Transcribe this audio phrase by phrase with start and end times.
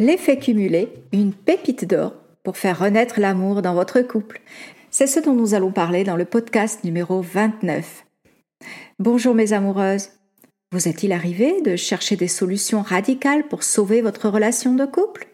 [0.00, 4.40] L'effet cumulé, une pépite d'or pour faire renaître l'amour dans votre couple.
[4.90, 8.04] C'est ce dont nous allons parler dans le podcast numéro 29.
[8.98, 10.08] Bonjour mes amoureuses.
[10.72, 15.28] Vous est-il arrivé de chercher des solutions radicales pour sauver votre relation de couple?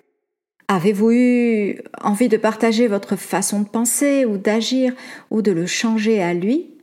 [0.69, 4.93] Avez-vous eu envie de partager votre façon de penser ou d'agir
[5.31, 6.77] ou de le changer à lui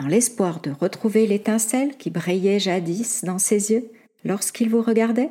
[0.00, 3.90] dans l'espoir de retrouver l'étincelle qui brillait jadis dans ses yeux
[4.24, 5.30] lorsqu'il vous regardait?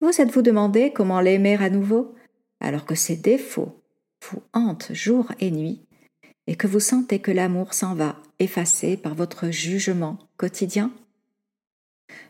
[0.00, 2.14] Vous êtes-vous demandé comment l'aimer à nouveau
[2.60, 3.82] alors que ses défauts
[4.28, 5.82] vous hantent jour et nuit
[6.46, 10.92] et que vous sentez que l'amour s'en va effacé par votre jugement quotidien?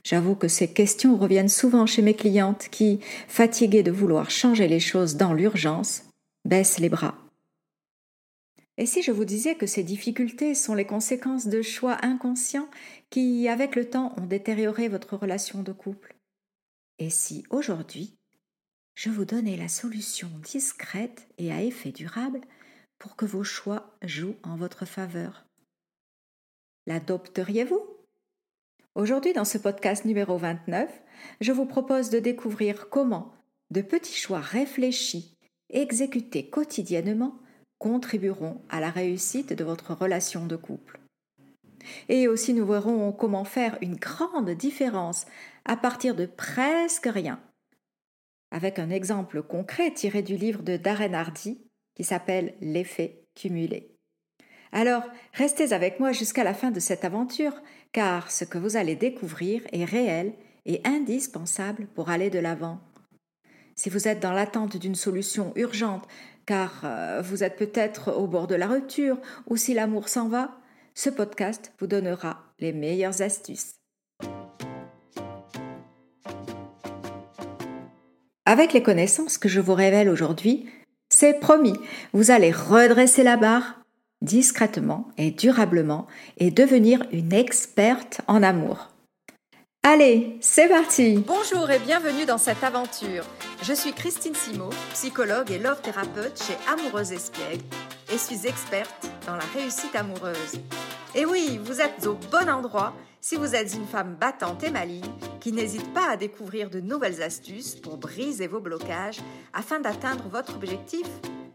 [0.05, 4.81] J'avoue que ces questions reviennent souvent chez mes clientes qui, fatiguées de vouloir changer les
[4.81, 6.05] choses dans l'urgence,
[6.45, 7.17] baissent les bras.
[8.79, 12.69] Et si je vous disais que ces difficultés sont les conséquences de choix inconscients
[13.11, 16.16] qui, avec le temps, ont détérioré votre relation de couple?
[16.99, 18.17] Et si aujourd'hui,
[18.95, 22.41] je vous donnais la solution discrète et à effet durable
[22.99, 25.47] pour que vos choix jouent en votre faveur?
[26.87, 27.83] L'adopteriez-vous?
[28.95, 30.91] Aujourd'hui, dans ce podcast numéro 29,
[31.43, 33.35] je vous propose de découvrir comment
[33.71, 35.37] de petits choix réfléchis,
[35.69, 37.39] exécutés quotidiennement,
[37.79, 41.01] contribueront à la réussite de votre relation de couple.
[42.09, 45.27] Et aussi nous verrons comment faire une grande différence
[45.67, 47.41] à partir de presque rien.
[48.51, 51.61] Avec un exemple concret tiré du livre de Darren Hardy
[51.95, 53.97] qui s'appelle L'effet cumulé.
[54.73, 57.55] Alors, restez avec moi jusqu'à la fin de cette aventure,
[57.93, 60.35] car ce que vous allez découvrir est réel
[60.67, 62.81] et indispensable pour aller de l'avant.
[63.75, 66.07] Si vous êtes dans l'attente d'une solution urgente,
[66.45, 70.59] car euh, vous êtes peut-être au bord de la rupture, ou si l'amour s'en va,
[70.95, 73.76] ce podcast vous donnera les meilleures astuces.
[78.49, 80.67] Avec les connaissances que je vous révèle aujourd'hui,
[81.09, 81.75] c'est promis,
[82.13, 83.81] vous allez redresser la barre
[84.23, 86.07] discrètement et durablement
[86.39, 88.89] et devenir une experte en amour.
[89.83, 93.25] Allez, c'est parti Bonjour et bienvenue dans cette aventure.
[93.63, 97.65] Je suis Christine Simo, psychologue et love thérapeute chez Amoureuse Espiègle
[98.13, 100.61] et suis experte dans la réussite amoureuse.
[101.17, 105.11] Et oui, vous êtes au bon endroit si vous êtes une femme battante et maligne
[105.41, 109.21] qui n'hésite pas à découvrir de nouvelles astuces pour briser vos blocages
[109.55, 111.07] afin d'atteindre votre objectif,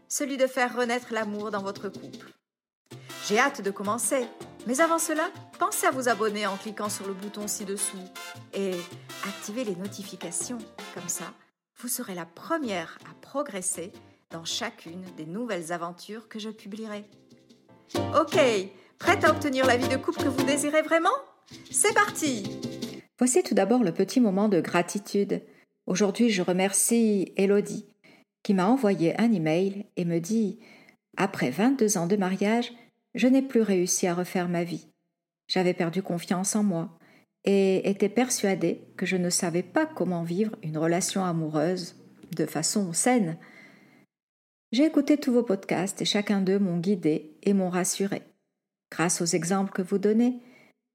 [0.08, 2.32] celui de faire renaître l'amour dans votre couple.
[3.28, 4.26] J'ai hâte de commencer,
[4.66, 5.30] mais avant cela,
[5.60, 8.02] pensez à vous abonner en cliquant sur le bouton ci-dessous
[8.52, 8.72] et
[9.24, 10.58] activez les notifications.
[10.92, 11.32] Comme ça,
[11.78, 13.92] vous serez la première à progresser
[14.30, 17.04] dans chacune des nouvelles aventures que je publierai.
[18.18, 18.40] Ok,
[19.02, 21.10] prête à obtenir la vie de couple que vous désirez vraiment?
[21.70, 22.44] C'est parti
[23.18, 25.42] Voici tout d'abord le petit moment de gratitude.
[25.86, 27.86] Aujourd'hui, je remercie Elodie
[28.44, 30.60] qui m'a envoyé un email et me dit
[31.16, 32.72] Après 22 ans de mariage,
[33.14, 34.86] je n'ai plus réussi à refaire ma vie.
[35.48, 36.96] J'avais perdu confiance en moi
[37.44, 41.96] et étais persuadée que je ne savais pas comment vivre une relation amoureuse
[42.36, 43.36] de façon saine.
[44.70, 48.22] J'ai écouté tous vos podcasts et chacun d'eux m'ont guidé et m'ont rassuré.
[48.92, 50.36] Grâce aux exemples que vous donnez,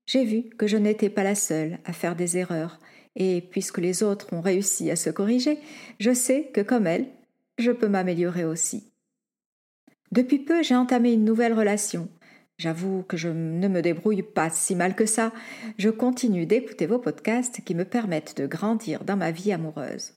[0.06, 2.80] j'ai vu que je n'étais pas la seule à faire des erreurs,
[3.16, 5.58] et puisque les autres ont réussi à se corriger,
[6.00, 7.08] je sais que comme elle,
[7.58, 8.92] je peux m'améliorer aussi.
[10.12, 12.08] Depuis peu, j'ai entamé une nouvelle relation.
[12.60, 15.34] J'avoue que je ne me débrouille pas si mal que ça.
[15.80, 20.14] Je continue d'écouter vos podcasts qui me permettent de grandir dans ma vie amoureuse.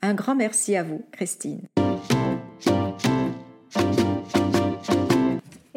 [0.00, 1.68] Un grand merci à vous, Christine.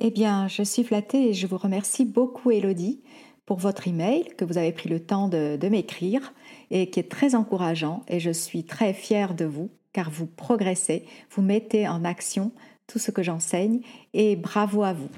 [0.03, 3.03] Eh bien, je suis flattée et je vous remercie beaucoup, Elodie,
[3.45, 6.34] pour votre email que vous avez pris le temps de, m'écrire
[6.72, 11.06] et qui est très encourageant et je suis très fière de vous car vous progressez,
[11.29, 12.51] vous mettez en action
[12.88, 13.81] tout ce que j'enseigne
[14.13, 15.09] et bravo à vous.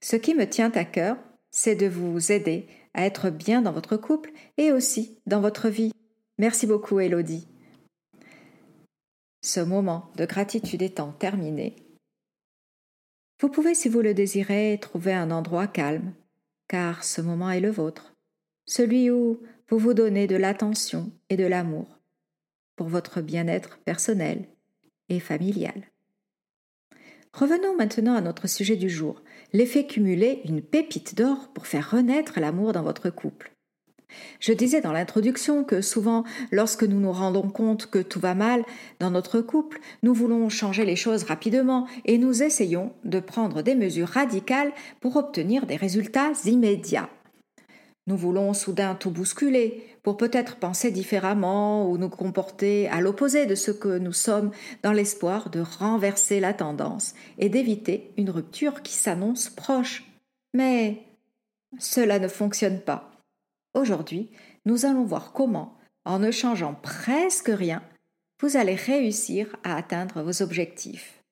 [0.00, 1.16] Ce qui me tient à cœur,
[1.50, 5.90] c'est de vous aider à être bien dans votre couple et aussi dans votre vie.
[6.38, 7.48] Merci beaucoup Elodie.
[9.42, 11.74] Ce moment de gratitude étant terminé,
[13.40, 16.12] vous pouvez, si vous le désirez, trouver un endroit calme
[16.70, 18.14] car ce moment est le vôtre,
[18.64, 21.98] celui où vous vous donnez de l'attention et de l'amour
[22.76, 24.46] pour votre bien-être personnel
[25.08, 25.90] et familial.
[27.32, 29.20] Revenons maintenant à notre sujet du jour,
[29.52, 33.52] l'effet cumulé, une pépite d'or pour faire renaître l'amour dans votre couple.
[34.38, 38.64] Je disais dans l'introduction que souvent, lorsque nous nous rendons compte que tout va mal
[38.98, 43.74] dans notre couple, nous voulons changer les choses rapidement et nous essayons de prendre des
[43.74, 47.10] mesures radicales pour obtenir des résultats immédiats.
[48.06, 53.54] Nous voulons soudain tout bousculer pour peut-être penser différemment ou nous comporter à l'opposé de
[53.54, 54.50] ce que nous sommes
[54.82, 60.04] dans l'espoir de renverser la tendance et d'éviter une rupture qui s'annonce proche.
[60.54, 61.02] Mais
[61.78, 63.09] cela ne fonctionne pas.
[63.74, 64.30] Aujourd'hui,
[64.64, 67.82] nous allons voir comment, en ne changeant presque rien,
[68.40, 71.22] vous allez réussir à atteindre vos objectifs.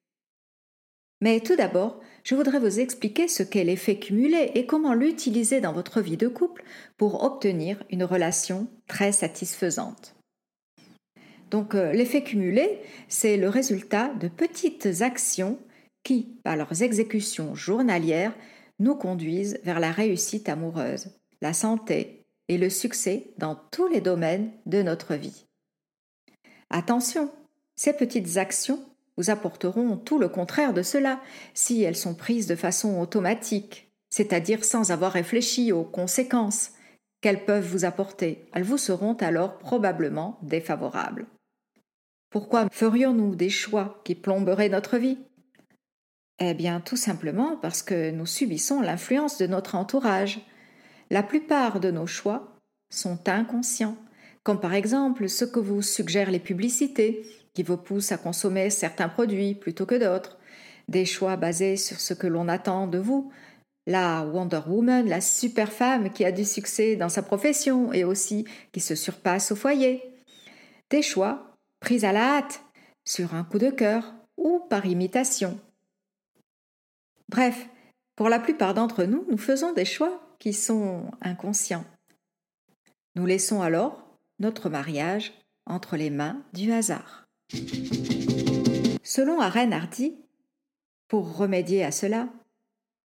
[1.21, 5.73] Mais tout d'abord, je voudrais vous expliquer ce qu'est l'effet cumulé et comment l'utiliser dans
[5.73, 6.63] votre vie de couple
[6.97, 10.15] pour obtenir une relation très satisfaisante.
[11.51, 15.59] Donc euh, l'effet cumulé, c'est le résultat de petites actions
[16.05, 18.35] qui, par leurs exécutions journalières,
[18.79, 21.11] nous conduisent vers la réussite amoureuse,
[21.41, 22.18] la santé
[22.49, 25.47] et le succès dans tous les domaines de notre vie.
[26.71, 27.31] Attention,
[27.77, 28.81] ces petites actions
[29.17, 31.21] vous apporteront tout le contraire de cela
[31.55, 36.71] si elles sont prises de façon automatique, c'est-à-dire sans avoir réfléchi aux conséquences
[37.21, 38.49] qu'elles peuvent vous apporter.
[38.53, 41.27] Elles vous seront alors probablement défavorables.
[42.31, 45.19] Pourquoi ferions-nous des choix qui plomberaient notre vie?
[46.39, 50.41] Eh bien, tout simplement parce que nous subissons l'influence de notre entourage.
[51.11, 52.59] La plupart de nos choix
[52.91, 53.97] sont inconscients,
[54.43, 59.09] comme par exemple ce que vous suggèrent les publicités, qui vous poussent à consommer certains
[59.09, 60.39] produits plutôt que d'autres,
[60.89, 63.33] des choix basés sur ce que l'on attend de vous,
[63.87, 68.47] la Wonder Woman, la super femme qui a du succès dans sa profession et aussi
[68.73, 70.03] qui se surpasse au foyer,
[70.91, 72.63] des choix pris à la hâte,
[73.05, 75.59] sur un coup de cœur ou par imitation.
[77.31, 77.67] Bref,
[78.15, 81.85] pour la plupart d'entre nous, nous faisons des choix qui sont inconscients.
[83.15, 85.33] Nous laissons alors notre mariage
[85.67, 87.27] entre les mains du hasard.
[89.03, 90.17] Selon Aren Hardy,
[91.09, 92.29] pour remédier à cela,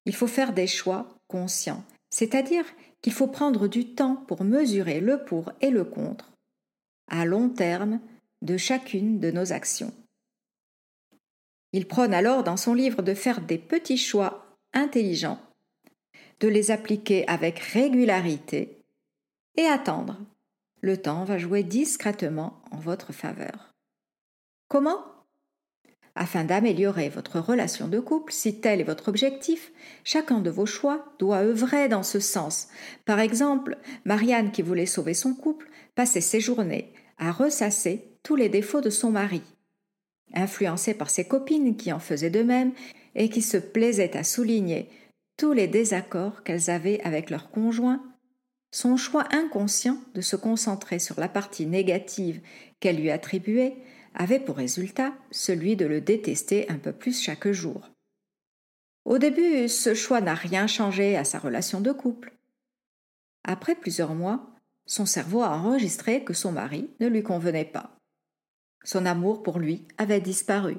[0.05, 2.65] il faut faire des choix conscients, c'est-à-dire
[3.01, 6.33] qu'il faut prendre du temps pour mesurer le pour et le contre,
[7.09, 7.99] à long terme,
[8.41, 9.93] de chacune de nos actions.
[11.71, 15.39] Il prône alors dans son livre de faire des petits choix intelligents,
[16.47, 18.83] les appliquer avec régularité
[19.55, 20.17] et attendre.
[20.81, 23.73] Le temps va jouer discrètement en votre faveur.
[24.67, 24.99] Comment?
[26.15, 29.71] Afin d'améliorer votre relation de couple, si tel est votre objectif,
[30.03, 32.67] chacun de vos choix doit œuvrer dans ce sens.
[33.05, 38.49] Par exemple, Marianne, qui voulait sauver son couple, passait ses journées à ressasser tous les
[38.49, 39.41] défauts de son mari.
[40.35, 42.73] Influencée par ses copines qui en faisaient de même
[43.15, 44.89] et qui se plaisaient à souligner
[45.37, 48.03] tous les désaccords qu'elles avaient avec leur conjoint,
[48.71, 52.41] son choix inconscient de se concentrer sur la partie négative
[52.79, 53.77] qu'elle lui attribuait
[54.15, 57.89] avait pour résultat celui de le détester un peu plus chaque jour.
[59.05, 62.33] Au début, ce choix n'a rien changé à sa relation de couple.
[63.43, 64.49] Après plusieurs mois,
[64.85, 67.97] son cerveau a enregistré que son mari ne lui convenait pas.
[68.83, 70.77] Son amour pour lui avait disparu.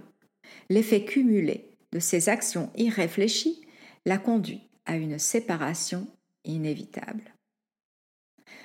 [0.68, 3.63] L'effet cumulé de ses actions irréfléchies
[4.04, 6.06] l'a conduit à une séparation
[6.44, 7.34] inévitable.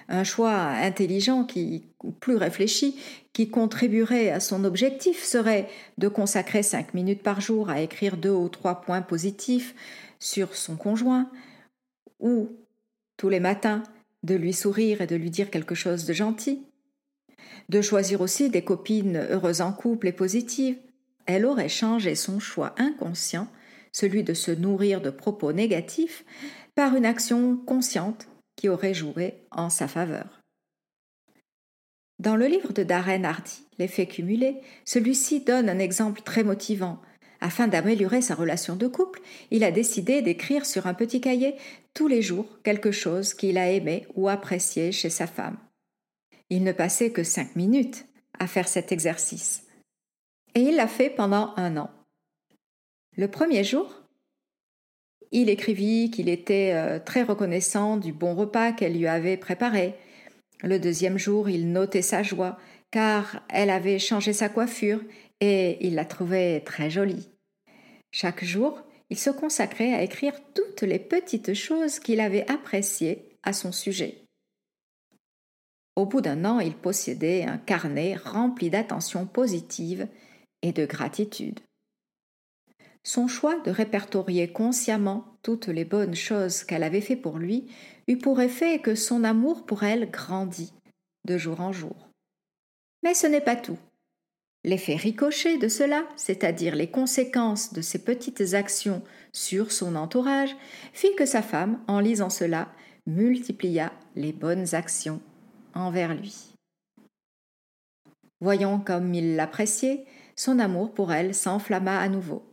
[0.08, 3.00] Un choix intelligent qui, ou plus réfléchi,
[3.32, 8.32] qui contribuerait à son objectif serait de consacrer cinq minutes par jour à écrire deux
[8.32, 9.76] ou trois points positifs
[10.20, 11.30] sur son conjoint,
[12.20, 12.50] ou
[13.18, 13.84] tous les matins
[14.24, 16.64] de lui sourire et de lui dire quelque chose de gentil,
[17.70, 20.78] de choisir aussi des copines heureuses en couple et positives,
[21.26, 23.48] elle aurait changé son choix inconscient,
[23.92, 26.26] celui de se nourrir de propos négatifs,
[26.76, 30.42] par une action consciente qui aurait joué en sa faveur.
[32.20, 37.02] Dans le livre de Darren Hardy, L'effet cumulé, celui-ci donne un exemple très motivant.
[37.40, 41.56] Afin d'améliorer sa relation de couple, il a décidé d'écrire sur un petit cahier
[41.94, 45.58] tous les jours quelque chose qu'il a aimé ou apprécié chez sa femme.
[46.50, 48.06] Il ne passait que cinq minutes
[48.38, 49.64] à faire cet exercice.
[50.56, 51.90] Et il l'a fait pendant un an.
[53.20, 54.02] Le premier jour,
[55.34, 59.94] il écrivit qu'il était euh, très reconnaissant du bon repas qu'elle lui avait préparé.
[60.64, 62.58] Le deuxième jour, il notait sa joie,
[62.92, 65.02] car elle avait changé sa coiffure
[65.42, 67.28] et il la trouvait très jolie.
[68.12, 73.52] Chaque jour, il se consacrait à écrire toutes les petites choses qu'il avait appréciées à
[73.52, 74.24] son sujet.
[75.98, 80.08] Au bout d'un an, il possédait un carnet rempli d'attentions positives
[80.62, 81.60] et de gratitude.
[83.04, 87.68] Son choix de répertorier consciemment toutes les bonnes choses qu'elle avait fait pour lui
[88.08, 90.74] eut pour effet que son amour pour elle grandit
[91.26, 92.10] de jour en jour.
[93.04, 93.78] Mais ce n'est pas tout.
[94.66, 99.02] L'effet ricochet de cela, c'est-à-dire les conséquences de ses petites actions
[99.32, 100.54] sur son entourage,
[100.92, 102.70] fit que sa femme, en lisant cela,
[103.08, 105.22] multiplia les bonnes actions
[105.74, 106.54] envers lui.
[108.42, 112.49] Voyant comme il l'appréciait, son amour pour elle s'enflamma à nouveau.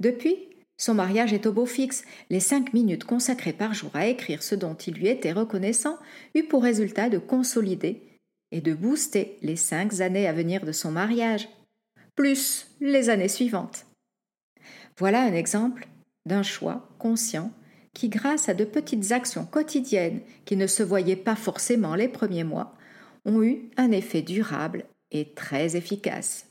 [0.00, 0.36] Depuis,
[0.76, 2.04] son mariage est au beau fixe.
[2.30, 5.98] Les cinq minutes consacrées par jour à écrire ce dont il lui était reconnaissant
[6.34, 8.02] eut pour résultat de consolider
[8.50, 11.48] et de booster les cinq années à venir de son mariage,
[12.14, 13.86] plus les années suivantes.
[14.98, 15.88] Voilà un exemple
[16.26, 17.50] d'un choix conscient
[17.94, 22.44] qui, grâce à de petites actions quotidiennes qui ne se voyaient pas forcément les premiers
[22.44, 22.74] mois,
[23.24, 26.46] ont eu un effet durable et très efficace.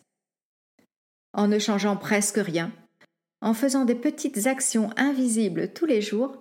[1.33, 2.71] En ne changeant presque rien,
[3.43, 6.39] en faisant des petites actions invisibles tous les jours,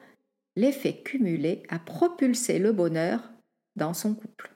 [0.54, 3.32] l'effet cumulé a propulsé le bonheur
[3.75, 4.52] dans son couple.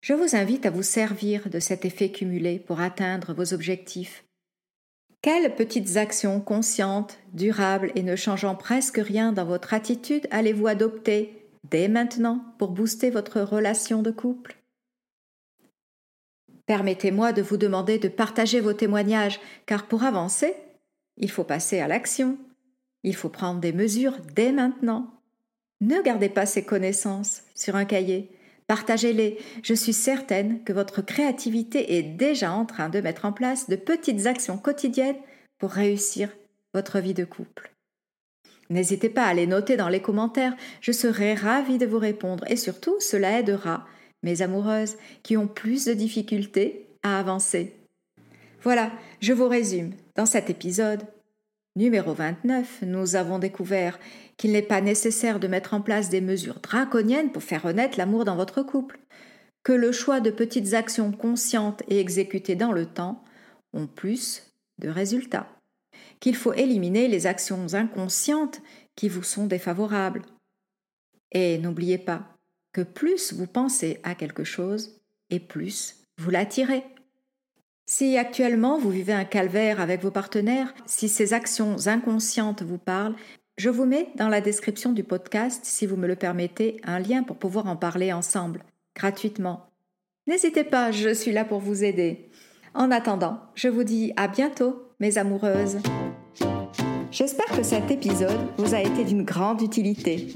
[0.00, 4.24] Je vous invite à vous servir de cet effet cumulé pour atteindre vos objectifs.
[5.22, 11.48] Quelles petites actions conscientes, durables et ne changeant presque rien dans votre attitude allez-vous adopter
[11.68, 14.57] dès maintenant pour booster votre relation de couple?
[16.68, 20.54] Permettez-moi de vous demander de partager vos témoignages, car pour avancer,
[21.16, 22.36] il faut passer à l'action.
[23.02, 25.10] Il faut prendre des mesures dès maintenant.
[25.80, 28.30] Ne gardez pas ces connaissances sur un cahier.
[28.66, 29.38] Partagez-les.
[29.62, 33.76] Je suis certaine que votre créativité est déjà en train de mettre en place de
[33.76, 35.16] petites actions quotidiennes
[35.56, 36.28] pour réussir
[36.74, 37.72] votre vie de couple.
[38.68, 42.56] N'hésitez pas à les noter dans les commentaires, je serai ravie de vous répondre et
[42.56, 43.86] surtout cela aidera
[44.22, 47.74] mes amoureuses, qui ont plus de difficultés à avancer.
[48.62, 49.92] Voilà, je vous résume.
[50.16, 51.04] Dans cet épisode,
[51.76, 53.98] numéro 29, nous avons découvert
[54.36, 58.24] qu'il n'est pas nécessaire de mettre en place des mesures draconiennes pour faire renaître l'amour
[58.24, 58.98] dans votre couple,
[59.62, 63.22] que le choix de petites actions conscientes et exécutées dans le temps
[63.72, 64.44] ont plus
[64.78, 65.48] de résultats,
[66.20, 68.60] qu'il faut éliminer les actions inconscientes
[68.96, 70.22] qui vous sont défavorables.
[71.32, 72.37] Et n'oubliez pas,
[72.82, 76.84] plus vous pensez à quelque chose et plus vous l'attirez.
[77.86, 83.16] Si actuellement vous vivez un calvaire avec vos partenaires, si ces actions inconscientes vous parlent,
[83.56, 87.22] je vous mets dans la description du podcast, si vous me le permettez, un lien
[87.22, 88.62] pour pouvoir en parler ensemble,
[88.94, 89.70] gratuitement.
[90.26, 92.30] N'hésitez pas, je suis là pour vous aider.
[92.74, 95.78] En attendant, je vous dis à bientôt, mes amoureuses.
[97.10, 100.28] J'espère que cet épisode vous a été d'une grande utilité.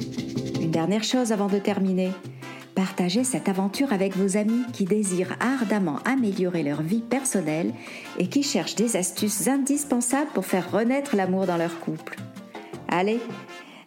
[0.73, 2.09] Dernière chose avant de terminer.
[2.75, 7.75] Partagez cette aventure avec vos amis qui désirent ardemment améliorer leur vie personnelle
[8.19, 12.17] et qui cherchent des astuces indispensables pour faire renaître l'amour dans leur couple.
[12.89, 13.21] Allez,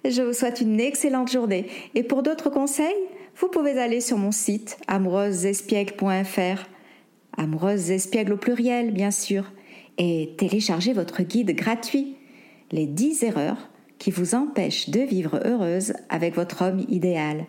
[0.07, 1.65] je vous souhaite une excellente journée
[1.95, 2.93] et pour d'autres conseils,
[3.37, 6.69] vous pouvez aller sur mon site amoureusesespiègle.fr,
[7.35, 9.51] amoureuse espiègle au pluriel bien sûr,
[9.97, 12.15] et télécharger votre guide gratuit,
[12.71, 17.45] les 10 erreurs qui vous empêchent de vivre heureuse avec votre homme idéal.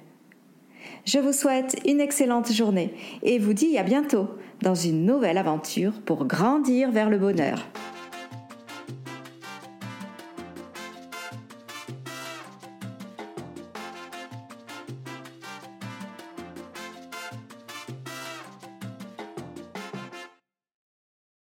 [1.05, 4.29] Je vous souhaite une excellente journée et vous dis à bientôt
[4.63, 7.67] dans une nouvelle aventure pour grandir vers le bonheur.